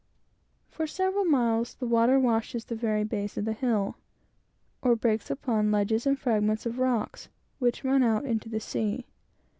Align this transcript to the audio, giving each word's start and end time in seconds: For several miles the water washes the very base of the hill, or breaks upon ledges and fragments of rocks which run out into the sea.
For 0.67 0.87
several 0.87 1.25
miles 1.25 1.75
the 1.75 1.85
water 1.85 2.19
washes 2.19 2.65
the 2.65 2.73
very 2.75 3.03
base 3.03 3.37
of 3.37 3.45
the 3.45 3.53
hill, 3.53 3.97
or 4.81 4.95
breaks 4.95 5.29
upon 5.29 5.69
ledges 5.71 6.07
and 6.07 6.17
fragments 6.17 6.65
of 6.65 6.79
rocks 6.79 7.29
which 7.59 7.83
run 7.83 8.01
out 8.01 8.25
into 8.25 8.49
the 8.49 8.59
sea. 8.59 9.05